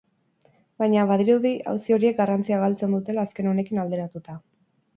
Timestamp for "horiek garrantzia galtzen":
1.99-2.99